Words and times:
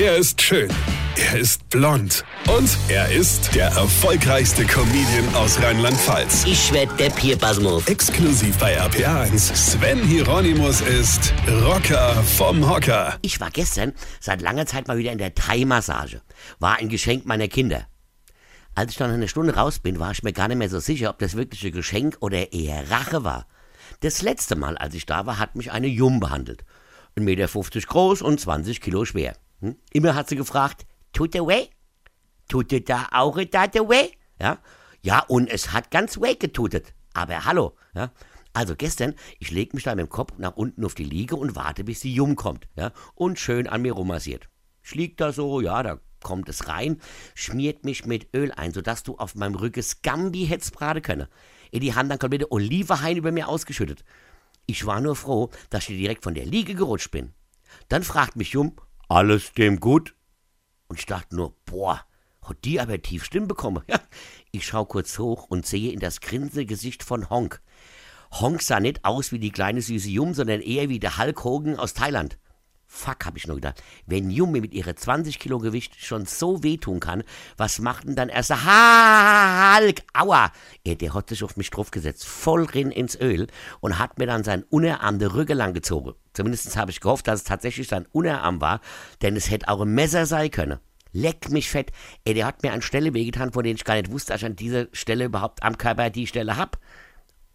Er 0.00 0.16
ist 0.16 0.40
schön. 0.40 0.70
Er 1.16 1.40
ist 1.40 1.68
blond. 1.70 2.24
Und 2.56 2.78
er 2.88 3.10
ist 3.10 3.52
der 3.56 3.66
erfolgreichste 3.66 4.64
Comedian 4.64 5.34
aus 5.34 5.60
Rheinland-Pfalz. 5.60 6.44
Ich 6.46 6.72
werd 6.72 7.00
der 7.00 7.10
Pierpasmus. 7.10 7.84
Exklusiv 7.88 8.56
bei 8.58 8.80
RPA1. 8.80 9.56
Sven 9.56 10.00
Hieronymus 10.04 10.82
ist 10.82 11.34
Rocker 11.64 12.14
vom 12.22 12.70
Hocker. 12.70 13.18
Ich 13.22 13.40
war 13.40 13.50
gestern 13.50 13.92
seit 14.20 14.40
langer 14.40 14.66
Zeit 14.66 14.86
mal 14.86 14.98
wieder 14.98 15.10
in 15.10 15.18
der 15.18 15.34
Thai-Massage. 15.34 16.22
War 16.60 16.76
ein 16.76 16.88
Geschenk 16.88 17.26
meiner 17.26 17.48
Kinder. 17.48 17.88
Als 18.76 18.92
ich 18.92 18.98
dann 18.98 19.10
eine 19.10 19.26
Stunde 19.26 19.56
raus 19.56 19.80
bin, 19.80 19.98
war 19.98 20.12
ich 20.12 20.22
mir 20.22 20.32
gar 20.32 20.46
nicht 20.46 20.58
mehr 20.58 20.70
so 20.70 20.78
sicher, 20.78 21.10
ob 21.10 21.18
das 21.18 21.34
wirkliche 21.34 21.72
Geschenk 21.72 22.18
oder 22.20 22.52
eher 22.52 22.88
Rache 22.88 23.24
war. 23.24 23.48
Das 23.98 24.22
letzte 24.22 24.54
Mal, 24.54 24.78
als 24.78 24.94
ich 24.94 25.06
da 25.06 25.26
war, 25.26 25.40
hat 25.40 25.56
mich 25.56 25.72
eine 25.72 25.88
Jung 25.88 26.20
behandelt. 26.20 26.64
1,50 27.16 27.20
Meter 27.22 27.86
groß 27.88 28.22
und 28.22 28.38
20 28.38 28.80
Kilo 28.80 29.04
schwer. 29.04 29.34
Hm? 29.60 29.76
Immer 29.92 30.14
hat 30.14 30.28
sie 30.28 30.36
gefragt, 30.36 30.86
tut 31.12 31.34
er 31.34 31.46
weh? 31.46 31.66
Tut 32.48 32.72
er 32.72 32.80
da 32.80 33.08
auch 33.12 33.38
da 33.44 33.66
weh? 33.72 34.10
Ja? 34.40 34.58
ja, 35.02 35.20
und 35.20 35.48
es 35.48 35.72
hat 35.72 35.90
ganz 35.90 36.20
weh 36.20 36.34
getutet. 36.34 36.94
Aber 37.14 37.44
hallo, 37.44 37.76
ja? 37.94 38.12
Also 38.52 38.74
gestern, 38.76 39.14
ich 39.38 39.50
leg 39.50 39.74
mich 39.74 39.84
da 39.84 39.94
mit 39.94 40.06
dem 40.06 40.08
Kopf 40.08 40.32
nach 40.38 40.56
unten 40.56 40.84
auf 40.84 40.94
die 40.94 41.04
Liege 41.04 41.36
und 41.36 41.54
warte, 41.54 41.84
bis 41.84 42.00
die 42.00 42.14
Jung 42.14 42.34
kommt, 42.34 42.68
ja? 42.76 42.92
Und 43.14 43.38
schön 43.38 43.68
an 43.68 43.82
mir 43.82 43.92
rummassiert. 43.92 44.48
Ich 44.82 44.94
lieg 44.94 45.16
da 45.16 45.32
so, 45.32 45.60
ja, 45.60 45.82
da 45.82 46.00
kommt 46.22 46.48
es 46.48 46.66
rein, 46.66 47.00
schmiert 47.34 47.84
mich 47.84 48.06
mit 48.06 48.34
Öl 48.34 48.52
ein, 48.52 48.72
sodass 48.72 49.02
du 49.02 49.16
auf 49.16 49.34
meinem 49.34 49.54
Rücken 49.54 49.82
Scambi 49.82 50.46
hättest 50.46 50.72
braten 50.72 51.02
können. 51.02 51.28
In 51.70 51.80
die 51.80 51.94
Hand 51.94 52.10
dann 52.10 52.18
komplette 52.18 52.50
Olivenhain 52.50 53.16
über 53.16 53.30
mir 53.30 53.48
ausgeschüttet. 53.48 54.04
Ich 54.66 54.86
war 54.86 55.00
nur 55.00 55.16
froh, 55.16 55.50
dass 55.70 55.88
ich 55.88 55.96
direkt 55.96 56.24
von 56.24 56.34
der 56.34 56.46
Liege 56.46 56.74
gerutscht 56.74 57.10
bin. 57.10 57.32
Dann 57.88 58.02
fragt 58.02 58.36
mich 58.36 58.52
Jung, 58.52 58.80
alles 59.08 59.52
dem 59.52 59.80
gut? 59.80 60.14
Und 60.86 60.98
ich 60.98 61.06
dachte 61.06 61.34
nur, 61.36 61.54
boah, 61.64 62.04
hat 62.42 62.64
die 62.64 62.80
aber 62.80 63.00
tief 63.00 63.24
Stimmen 63.24 63.48
bekommen. 63.48 63.82
Ja, 63.88 64.00
ich 64.52 64.66
schau 64.66 64.84
kurz 64.84 65.18
hoch 65.18 65.44
und 65.48 65.66
sehe 65.66 65.92
in 65.92 66.00
das 66.00 66.20
grinsende 66.20 66.66
Gesicht 66.66 67.02
von 67.02 67.28
Honk. 67.28 67.60
Honk 68.32 68.62
sah 68.62 68.80
nicht 68.80 69.04
aus 69.04 69.32
wie 69.32 69.38
die 69.38 69.50
kleine 69.50 69.82
süße 69.82 70.08
Jung, 70.08 70.34
sondern 70.34 70.60
eher 70.60 70.88
wie 70.88 71.00
der 71.00 71.18
Hulk 71.18 71.44
Hogan 71.44 71.78
aus 71.78 71.94
Thailand. 71.94 72.38
Fuck, 72.90 73.26
hab 73.26 73.36
ich 73.36 73.46
nur 73.46 73.56
gedacht. 73.56 73.82
Wenn 74.06 74.30
Yume 74.30 74.62
mit 74.62 74.72
ihrer 74.72 74.96
20 74.96 75.38
Kilo 75.38 75.58
Gewicht 75.58 76.02
schon 76.02 76.24
so 76.24 76.62
wehtun 76.62 77.00
kann, 77.00 77.22
was 77.58 77.80
macht 77.80 78.08
denn 78.08 78.16
dann 78.16 78.30
erst 78.30 78.48
der 78.48 78.64
Hulk? 78.64 80.00
Aua! 80.14 80.50
Er, 80.84 80.94
der 80.94 81.12
hat 81.12 81.28
sich 81.28 81.44
auf 81.44 81.58
mich 81.58 81.68
draufgesetzt, 81.68 82.26
voll 82.26 82.64
rin 82.64 82.90
ins 82.90 83.14
Öl 83.20 83.46
und 83.80 83.98
hat 83.98 84.18
mir 84.18 84.26
dann 84.26 84.42
sein 84.42 84.64
Unterarm 84.70 85.18
Rücken 85.18 85.58
lang 85.58 85.74
gezogen. 85.74 86.14
Zumindest 86.32 86.74
habe 86.78 86.90
ich 86.90 87.00
gehofft, 87.00 87.28
dass 87.28 87.40
es 87.40 87.44
tatsächlich 87.44 87.88
sein 87.88 88.06
Unterarm 88.10 88.62
war, 88.62 88.80
denn 89.20 89.36
es 89.36 89.50
hätte 89.50 89.68
auch 89.68 89.82
ein 89.82 89.94
Messer 89.94 90.24
sein 90.24 90.50
können. 90.50 90.78
Leck 91.12 91.50
mich 91.50 91.68
fett. 91.68 91.92
Ey, 92.24 92.32
der 92.32 92.46
hat 92.46 92.62
mir 92.62 92.72
an 92.72 92.82
Stelle 92.82 93.12
wehgetan, 93.12 93.52
von 93.52 93.64
denen 93.64 93.76
ich 93.76 93.84
gar 93.84 93.96
nicht 93.96 94.10
wusste, 94.10 94.32
dass 94.32 94.40
ich 94.40 94.46
an 94.46 94.56
dieser 94.56 94.86
Stelle 94.92 95.26
überhaupt 95.26 95.62
am 95.62 95.76
Körper 95.76 96.08
die 96.08 96.26
Stelle 96.26 96.56
hab. 96.56 96.78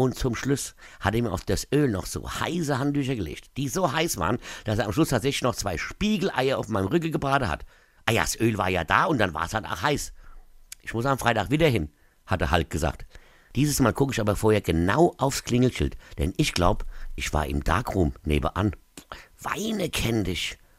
Und 0.03 0.15
zum 0.19 0.35
Schluss 0.35 0.75
hat 0.99 1.15
er 1.15 1.21
mir 1.21 1.31
auf 1.31 1.45
das 1.45 1.65
Öl 1.73 1.87
noch 1.87 2.05
so 2.05 2.29
heiße 2.29 2.77
Handtücher 2.77 3.15
gelegt, 3.15 3.55
die 3.55 3.69
so 3.69 3.93
heiß 3.93 4.17
waren, 4.17 4.37
dass 4.65 4.77
er 4.77 4.85
am 4.85 4.91
Schluss 4.91 5.07
tatsächlich 5.07 5.43
noch 5.43 5.55
zwei 5.55 5.77
Spiegeleier 5.77 6.57
auf 6.57 6.67
meinem 6.67 6.87
Rücken 6.87 7.13
gebraten 7.13 7.47
hat. 7.47 7.63
Ah 8.05 8.11
ja, 8.11 8.23
das 8.23 8.37
Öl 8.37 8.57
war 8.57 8.67
ja 8.67 8.83
da 8.83 9.05
und 9.05 9.17
dann 9.17 9.33
war 9.33 9.45
es 9.45 9.53
halt 9.53 9.65
auch 9.65 9.81
heiß. 9.81 10.11
Ich 10.81 10.93
muss 10.93 11.05
am 11.05 11.17
Freitag 11.17 11.51
wieder 11.51 11.69
hin, 11.69 11.89
hat 12.25 12.41
er 12.41 12.51
halt 12.51 12.69
gesagt. 12.69 13.05
Dieses 13.55 13.79
Mal 13.79 13.93
gucke 13.93 14.11
ich 14.11 14.19
aber 14.19 14.35
vorher 14.35 14.59
genau 14.59 15.13
aufs 15.19 15.45
Klingelschild, 15.45 15.95
denn 16.17 16.33
ich 16.35 16.53
glaube, 16.53 16.83
ich 17.15 17.31
war 17.31 17.45
im 17.45 17.63
Darkroom 17.63 18.11
nebenan. 18.25 18.75
Weine 19.39 19.89
kenn 19.89 20.25
dich. 20.25 20.57